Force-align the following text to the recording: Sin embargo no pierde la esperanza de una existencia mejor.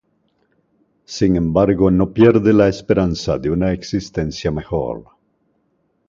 Sin 1.05 1.35
embargo 1.35 1.91
no 1.91 2.11
pierde 2.11 2.53
la 2.53 2.67
esperanza 2.67 3.37
de 3.37 3.51
una 3.51 3.71
existencia 3.71 4.49
mejor. 4.49 5.05